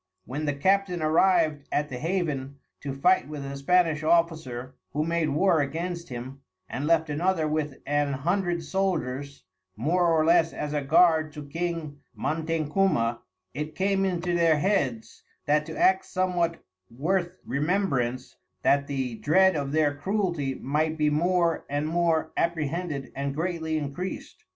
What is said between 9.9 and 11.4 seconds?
or less as a Guard